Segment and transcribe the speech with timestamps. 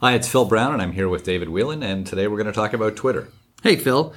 [0.00, 2.52] Hi, it's Phil Brown, and I'm here with David Whelan, and today we're going to
[2.52, 3.26] talk about Twitter.
[3.64, 4.14] Hey, Phil.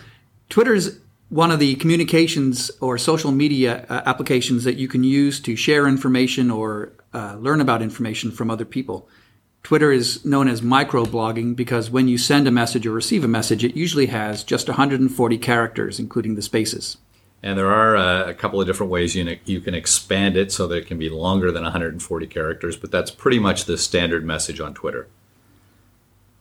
[0.48, 5.56] Twitter's one of the communications or social media uh, applications that you can use to
[5.56, 9.10] share information or uh, learn about information from other people.
[9.64, 13.64] Twitter is known as microblogging because when you send a message or receive a message,
[13.64, 16.98] it usually has just 140 characters, including the spaces.
[17.42, 20.68] And there are uh, a couple of different ways you, you can expand it so
[20.68, 24.60] that it can be longer than 140 characters, but that's pretty much the standard message
[24.60, 25.08] on Twitter.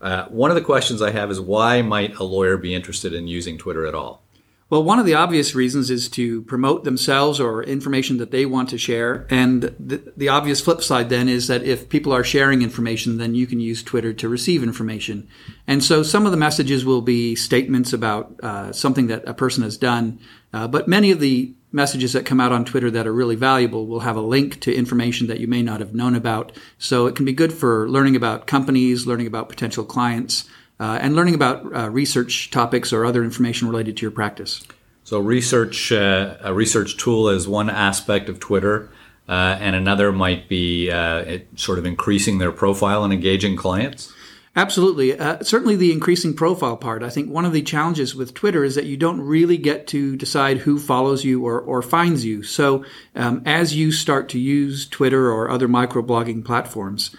[0.00, 3.28] Uh, one of the questions I have is why might a lawyer be interested in
[3.28, 4.22] using Twitter at all?
[4.70, 8.68] Well, one of the obvious reasons is to promote themselves or information that they want
[8.68, 9.26] to share.
[9.28, 13.34] And the, the, obvious flip side then is that if people are sharing information, then
[13.34, 15.26] you can use Twitter to receive information.
[15.66, 19.64] And so some of the messages will be statements about uh, something that a person
[19.64, 20.20] has done.
[20.52, 23.88] Uh, but many of the messages that come out on Twitter that are really valuable
[23.88, 26.56] will have a link to information that you may not have known about.
[26.78, 30.48] So it can be good for learning about companies, learning about potential clients,
[30.80, 34.66] uh, and learning about uh, research topics or other information related to your practice.
[35.04, 38.90] So research, uh, a research tool is one aspect of Twitter.
[39.28, 44.12] Uh, and another might be uh, sort of increasing their profile and engaging clients.
[44.56, 45.16] Absolutely.
[45.16, 47.04] Uh, certainly the increasing profile part.
[47.04, 50.16] I think one of the challenges with Twitter is that you don't really get to
[50.16, 52.42] decide who follows you or, or finds you.
[52.42, 57.14] So um, as you start to use Twitter or other microblogging platforms,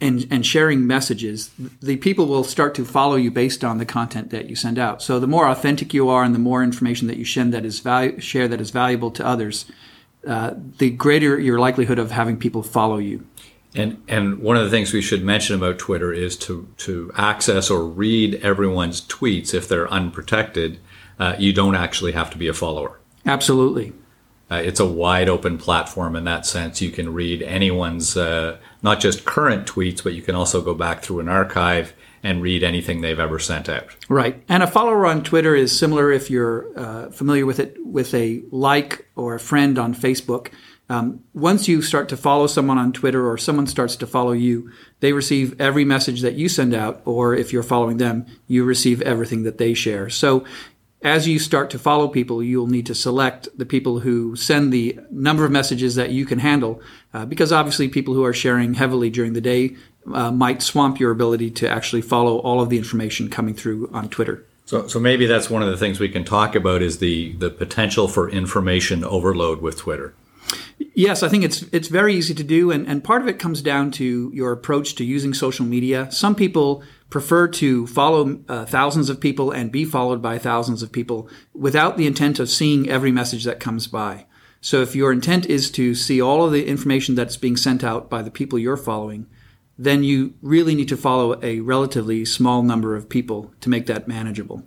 [0.00, 4.30] and, and sharing messages, the people will start to follow you based on the content
[4.30, 5.02] that you send out.
[5.02, 7.80] So the more authentic you are and the more information that you share that is
[7.80, 9.66] value, share that is valuable to others,
[10.26, 13.26] uh, the greater your likelihood of having people follow you.
[13.74, 17.70] And and one of the things we should mention about Twitter is to to access
[17.70, 20.78] or read everyone's tweets if they're unprotected.
[21.18, 22.98] Uh, you don't actually have to be a follower.
[23.26, 23.92] Absolutely.
[24.50, 26.80] Uh, it's a wide open platform in that sense.
[26.80, 31.02] You can read anyone's uh, not just current tweets, but you can also go back
[31.02, 33.96] through an archive and read anything they've ever sent out.
[34.08, 34.42] Right.
[34.48, 38.42] And a follower on Twitter is similar if you're uh, familiar with it with a
[38.50, 40.52] like or a friend on Facebook.
[40.90, 44.72] Um, once you start to follow someone on Twitter or someone starts to follow you,
[44.98, 49.00] they receive every message that you send out, or if you're following them, you receive
[49.02, 50.10] everything that they share.
[50.10, 50.44] So
[51.02, 54.98] as you start to follow people, you'll need to select the people who send the
[55.10, 56.80] number of messages that you can handle,
[57.14, 59.76] uh, because obviously people who are sharing heavily during the day
[60.12, 64.08] uh, might swamp your ability to actually follow all of the information coming through on
[64.08, 64.44] Twitter.
[64.66, 67.50] So, so maybe that's one of the things we can talk about is the the
[67.50, 70.14] potential for information overload with Twitter.
[70.94, 73.62] Yes, I think it's it's very easy to do, and, and part of it comes
[73.62, 76.10] down to your approach to using social media.
[76.12, 80.92] Some people prefer to follow uh, thousands of people and be followed by thousands of
[80.92, 84.26] people without the intent of seeing every message that comes by.
[84.60, 88.08] So if your intent is to see all of the information that's being sent out
[88.08, 89.26] by the people you're following,
[89.78, 94.06] then you really need to follow a relatively small number of people to make that
[94.06, 94.62] manageable.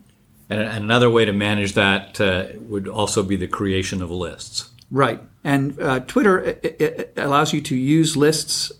[0.49, 4.69] And another way to manage that uh, would also be the creation of lists.
[4.91, 5.21] Right.
[5.43, 8.71] And uh, Twitter it, it allows you to use lists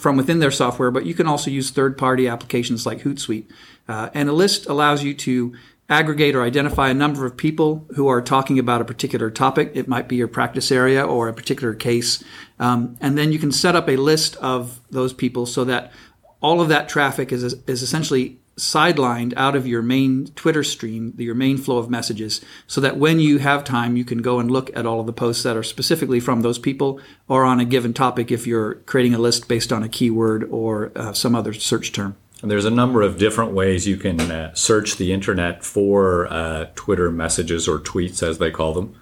[0.00, 3.46] from within their software, but you can also use third party applications like Hootsuite.
[3.86, 5.54] Uh, and a list allows you to
[5.88, 9.72] aggregate or identify a number of people who are talking about a particular topic.
[9.74, 12.22] It might be your practice area or a particular case.
[12.58, 15.92] Um, and then you can set up a list of those people so that
[16.40, 21.34] all of that traffic is, is essentially sidelined out of your main Twitter stream, your
[21.34, 24.70] main flow of messages, so that when you have time, you can go and look
[24.76, 27.92] at all of the posts that are specifically from those people or on a given
[27.92, 31.92] topic if you're creating a list based on a keyword or uh, some other search
[31.92, 32.16] term.
[32.42, 36.66] And there's a number of different ways you can uh, search the internet for uh,
[36.74, 38.94] Twitter messages or tweets, as they call them.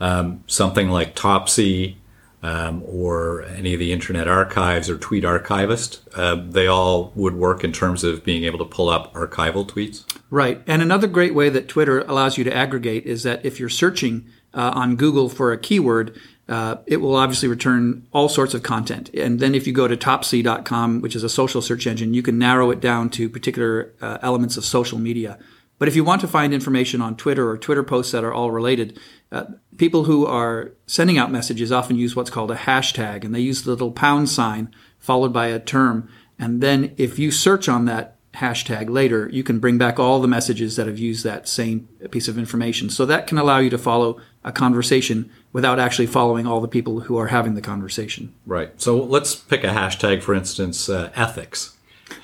[0.00, 1.98] Um, something like Topsy,
[2.44, 7.64] um, or any of the Internet Archives or Tweet Archivist, uh, they all would work
[7.64, 10.04] in terms of being able to pull up archival tweets.
[10.28, 10.62] Right.
[10.66, 14.26] And another great way that Twitter allows you to aggregate is that if you're searching
[14.52, 19.08] uh, on Google for a keyword, uh, it will obviously return all sorts of content.
[19.14, 22.38] And then if you go to topsy.com, which is a social search engine, you can
[22.38, 25.38] narrow it down to particular uh, elements of social media.
[25.78, 28.50] But if you want to find information on Twitter or Twitter posts that are all
[28.50, 28.98] related,
[29.32, 29.44] uh,
[29.76, 33.62] people who are sending out messages often use what's called a hashtag, and they use
[33.62, 36.08] the little pound sign followed by a term.
[36.38, 40.28] And then if you search on that hashtag later, you can bring back all the
[40.28, 42.90] messages that have used that same piece of information.
[42.90, 47.00] So that can allow you to follow a conversation without actually following all the people
[47.00, 48.34] who are having the conversation.
[48.44, 48.80] Right.
[48.80, 51.76] So let's pick a hashtag, for instance, uh, ethics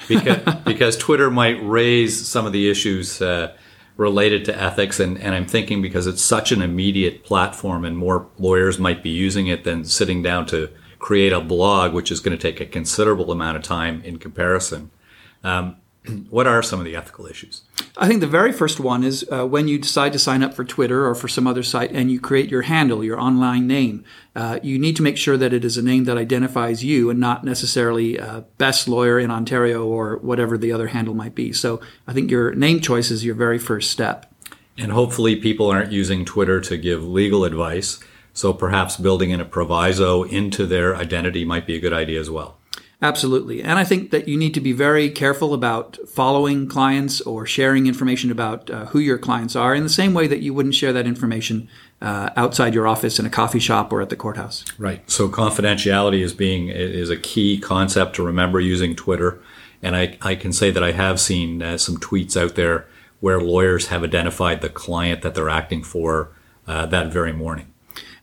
[0.08, 3.54] because, because Twitter might raise some of the issues uh,
[4.00, 4.98] related to ethics.
[4.98, 9.10] And, and I'm thinking because it's such an immediate platform and more lawyers might be
[9.10, 12.66] using it than sitting down to create a blog, which is going to take a
[12.66, 14.90] considerable amount of time in comparison.
[15.44, 15.76] Um,
[16.30, 17.62] what are some of the ethical issues?
[17.96, 20.64] I think the very first one is uh, when you decide to sign up for
[20.64, 24.04] Twitter or for some other site and you create your handle, your online name,
[24.34, 27.18] uh, you need to make sure that it is a name that identifies you and
[27.18, 31.52] not necessarily uh, best lawyer in Ontario or whatever the other handle might be.
[31.52, 34.32] So I think your name choice is your very first step.
[34.78, 38.00] And hopefully, people aren't using Twitter to give legal advice.
[38.32, 42.30] So perhaps building in a proviso into their identity might be a good idea as
[42.30, 42.56] well.
[43.02, 43.62] Absolutely.
[43.62, 47.86] And I think that you need to be very careful about following clients or sharing
[47.86, 50.92] information about uh, who your clients are in the same way that you wouldn't share
[50.92, 51.68] that information
[52.02, 54.64] uh, outside your office in a coffee shop or at the courthouse.
[54.78, 55.08] Right.
[55.10, 59.42] So confidentiality is being is a key concept to remember using Twitter.
[59.82, 62.86] And I, I can say that I have seen uh, some tweets out there
[63.20, 66.32] where lawyers have identified the client that they're acting for
[66.66, 67.72] uh, that very morning.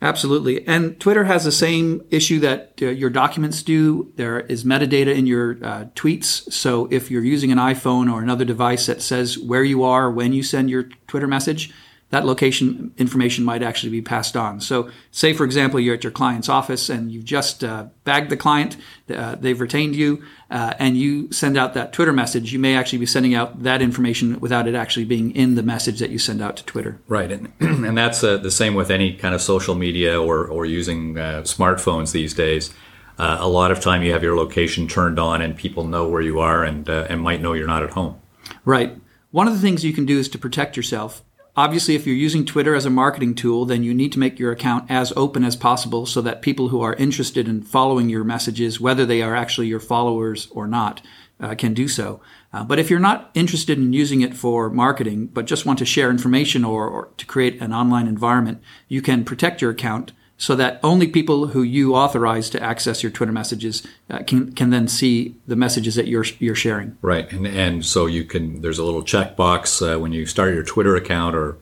[0.01, 0.65] Absolutely.
[0.67, 4.11] And Twitter has the same issue that uh, your documents do.
[4.15, 6.51] There is metadata in your uh, tweets.
[6.53, 10.33] So if you're using an iPhone or another device that says where you are when
[10.33, 11.73] you send your Twitter message,
[12.09, 14.61] that location information might actually be passed on.
[14.61, 18.37] So, say for example, you're at your client's office and you've just uh, bagged the
[18.37, 18.77] client,
[19.13, 22.53] uh, they've retained you, uh, and you send out that Twitter message.
[22.53, 25.99] You may actually be sending out that information without it actually being in the message
[25.99, 27.01] that you send out to Twitter.
[27.07, 30.65] Right, and and that's uh, the same with any kind of social media or or
[30.65, 32.73] using uh, smartphones these days.
[33.19, 36.21] Uh, a lot of time you have your location turned on and people know where
[36.21, 38.21] you are and and might know you're not at home.
[38.63, 38.95] Right.
[39.31, 41.21] One of the things you can do is to protect yourself
[41.57, 44.51] Obviously, if you're using Twitter as a marketing tool, then you need to make your
[44.51, 48.79] account as open as possible so that people who are interested in following your messages,
[48.79, 51.01] whether they are actually your followers or not,
[51.39, 52.21] uh, can do so.
[52.53, 55.85] Uh, but if you're not interested in using it for marketing, but just want to
[55.85, 60.55] share information or, or to create an online environment, you can protect your account so
[60.55, 64.87] that only people who you authorize to access your Twitter messages uh, can can then
[64.87, 66.97] see the messages that you're you're sharing.
[67.01, 68.61] Right, and and so you can.
[68.61, 71.57] There's a little checkbox uh, when you start your Twitter account, or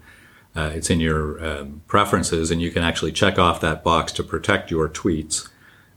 [0.55, 4.23] uh, it's in your um, preferences, and you can actually check off that box to
[4.23, 5.49] protect your tweets.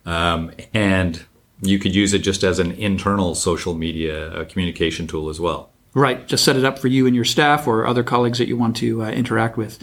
[0.07, 1.27] Um, and
[1.61, 5.71] you could use it just as an internal social media uh, communication tool as well.
[5.95, 8.57] Right, just set it up for you and your staff or other colleagues that you
[8.57, 9.79] want to uh, interact with.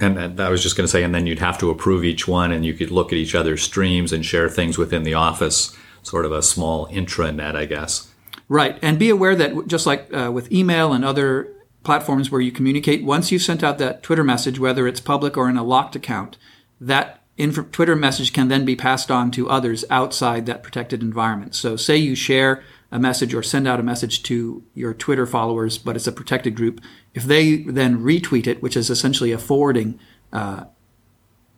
[0.00, 2.50] And, I was just going to say, and then you'd have to approve each one,
[2.50, 6.24] and you could look at each other's streams and share things within the office, sort
[6.24, 8.12] of a small intranet, I guess.
[8.48, 11.52] Right, and be aware that just like uh, with email and other
[11.84, 15.48] platforms where you communicate, once you've sent out that Twitter message, whether it's public or
[15.48, 16.36] in a locked account,
[16.80, 21.54] that inf- Twitter message can then be passed on to others outside that protected environment.
[21.54, 22.62] So, say you share
[22.92, 26.54] a message or send out a message to your Twitter followers, but it's a protected
[26.54, 26.80] group,
[27.14, 29.98] if they then retweet it, which is essentially a forwarding
[30.32, 30.64] uh,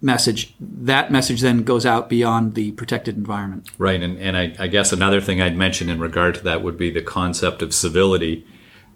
[0.00, 3.68] message, that message then goes out beyond the protected environment.
[3.78, 4.00] Right.
[4.00, 6.90] And, and I, I guess another thing I'd mention in regard to that would be
[6.90, 8.46] the concept of civility.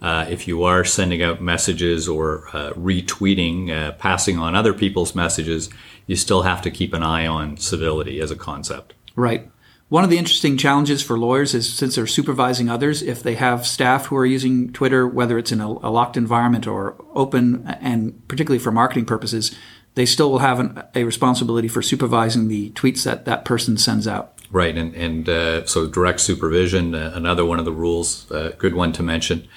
[0.00, 5.12] Uh, if you are sending out messages or uh, retweeting, uh, passing on other people's
[5.14, 5.70] messages,
[6.06, 8.94] you still have to keep an eye on civility as a concept.
[9.16, 9.50] Right.
[9.88, 13.66] One of the interesting challenges for lawyers is since they're supervising others, if they have
[13.66, 18.26] staff who are using Twitter, whether it's in a, a locked environment or open, and
[18.28, 19.56] particularly for marketing purposes,
[19.94, 24.06] they still will have an, a responsibility for supervising the tweets that that person sends
[24.06, 24.34] out.
[24.50, 28.74] Right, and and uh, so direct supervision, uh, another one of the rules, uh, good
[28.74, 29.48] one to mention.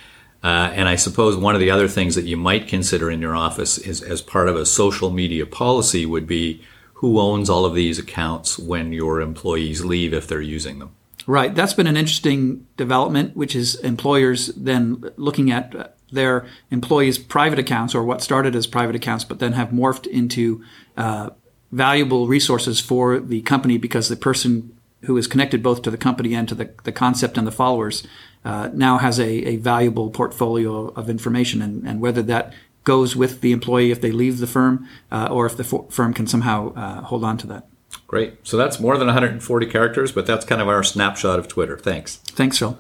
[0.44, 3.36] Uh, and I suppose one of the other things that you might consider in your
[3.36, 6.64] office is as part of a social media policy would be
[7.02, 10.92] who owns all of these accounts when your employees leave if they're using them.
[11.26, 11.54] Right.
[11.54, 17.96] That's been an interesting development, which is employers then looking at their employees' private accounts
[17.96, 20.64] or what started as private accounts, but then have morphed into
[20.96, 21.32] uh,
[21.72, 26.36] valuable resources for the company because the person who is connected both to the company
[26.36, 28.06] and to the, the concept and the followers
[28.46, 31.64] uh, now has a, a valuable portfolio of information.
[31.64, 32.54] And, and whether that
[32.84, 36.28] goes with the employee if they leave the firm, uh, or if the firm can
[36.28, 37.68] somehow uh, hold on to that.
[38.08, 38.46] Great.
[38.46, 41.78] So that's more than 140 characters, but that's kind of our snapshot of Twitter.
[41.78, 42.18] Thanks.
[42.18, 42.78] Thanks, Phil.